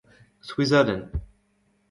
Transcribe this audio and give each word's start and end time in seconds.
souezhadenn 0.47 1.01